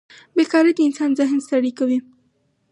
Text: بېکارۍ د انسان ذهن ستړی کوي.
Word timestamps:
بېکارۍ 0.35 0.71
د 0.75 0.79
انسان 0.87 1.09
ذهن 1.19 1.39
ستړی 1.45 1.71
کوي. 1.79 1.99